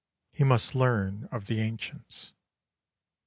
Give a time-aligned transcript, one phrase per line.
[0.31, 2.31] He must learn of the ancients.